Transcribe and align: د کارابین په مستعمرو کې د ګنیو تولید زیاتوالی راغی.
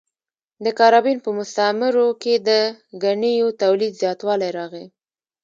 د 0.65 0.67
کارابین 0.79 1.17
په 1.25 1.29
مستعمرو 1.37 2.07
کې 2.21 2.33
د 2.47 2.49
ګنیو 3.03 3.47
تولید 3.61 3.93
زیاتوالی 4.01 4.49
راغی. 4.57 4.85